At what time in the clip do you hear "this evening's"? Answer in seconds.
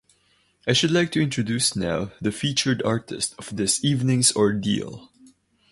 3.55-4.31